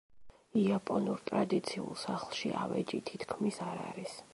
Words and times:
იაპონურ 0.61 1.21
ტრადიციულ 1.29 1.95
სახლში 2.07 2.55
ავეჯი 2.65 3.05
თითქმის 3.13 3.67
არ 3.71 3.89
არის. 3.89 4.23